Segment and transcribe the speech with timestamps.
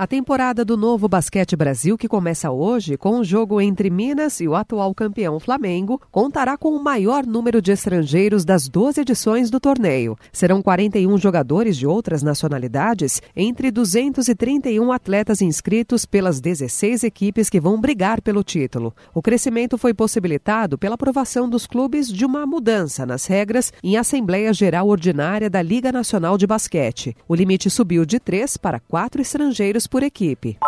[0.00, 4.46] A temporada do Novo Basquete Brasil, que começa hoje com o jogo entre Minas e
[4.46, 9.58] o atual campeão Flamengo, contará com o maior número de estrangeiros das 12 edições do
[9.58, 10.16] torneio.
[10.32, 17.80] Serão 41 jogadores de outras nacionalidades, entre 231 atletas inscritos pelas 16 equipes que vão
[17.80, 18.94] brigar pelo título.
[19.12, 24.52] O crescimento foi possibilitado pela aprovação dos clubes de uma mudança nas regras em Assembleia
[24.52, 27.16] Geral Ordinária da Liga Nacional de Basquete.
[27.26, 30.58] O limite subiu de três para quatro estrangeiros por equipe.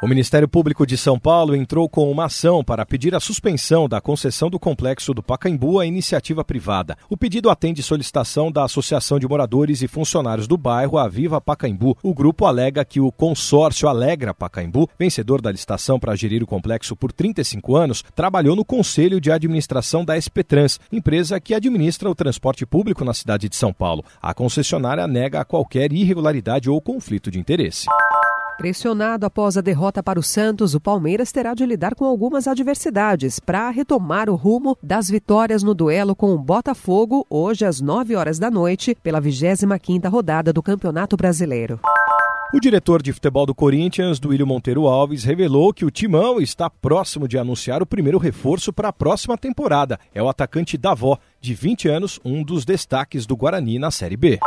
[0.00, 4.00] O Ministério Público de São Paulo entrou com uma ação para pedir a suspensão da
[4.00, 6.96] concessão do complexo do Pacaembu à iniciativa privada.
[7.10, 11.98] O pedido atende solicitação da Associação de Moradores e Funcionários do bairro Aviva Pacaembu.
[12.00, 16.94] O grupo alega que o consórcio Alegra Pacaembu, vencedor da licitação para gerir o complexo
[16.94, 22.14] por 35 anos, trabalhou no Conselho de Administração da SP Trans, empresa que administra o
[22.14, 24.04] transporte público na cidade de São Paulo.
[24.22, 27.88] A concessionária nega qualquer irregularidade ou conflito de interesse.
[28.58, 33.38] Pressionado após a derrota para o Santos, o Palmeiras terá de lidar com algumas adversidades
[33.38, 38.36] para retomar o rumo das vitórias no duelo com o Botafogo, hoje às 9 horas
[38.36, 41.78] da noite, pela 25ª rodada do Campeonato Brasileiro.
[42.52, 47.28] O diretor de futebol do Corinthians, Duílio Monteiro Alves, revelou que o Timão está próximo
[47.28, 50.00] de anunciar o primeiro reforço para a próxima temporada.
[50.12, 54.40] É o atacante Davó, de 20 anos, um dos destaques do Guarani na Série B.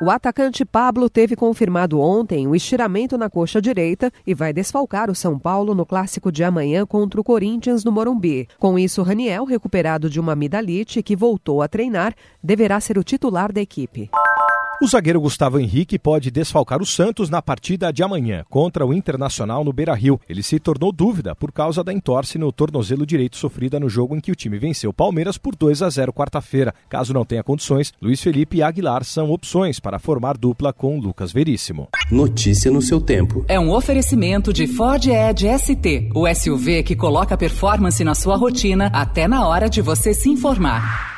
[0.00, 5.14] O atacante Pablo teve confirmado ontem o estiramento na coxa direita e vai desfalcar o
[5.14, 8.46] São Paulo no clássico de amanhã contra o Corinthians no Morumbi.
[8.60, 13.50] Com isso, Raniel, recuperado de uma amidalite que voltou a treinar, deverá ser o titular
[13.50, 14.08] da equipe.
[14.80, 19.64] O zagueiro Gustavo Henrique pode desfalcar o Santos na partida de amanhã contra o Internacional
[19.64, 20.20] no Beira-Rio.
[20.28, 24.20] Ele se tornou dúvida por causa da entorse no tornozelo direito sofrida no jogo em
[24.20, 26.72] que o time venceu o Palmeiras por 2 a 0 quarta-feira.
[26.88, 31.32] Caso não tenha condições, Luiz Felipe e Aguilar são opções para formar dupla com Lucas
[31.32, 31.88] Veríssimo.
[32.08, 33.44] Notícia no seu tempo.
[33.48, 38.92] É um oferecimento de Ford Edge ST, o SUV que coloca performance na sua rotina
[38.94, 41.17] até na hora de você se informar.